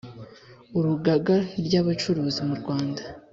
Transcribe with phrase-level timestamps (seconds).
[0.77, 3.01] Urugagary Abacuruzi Mu Rwanda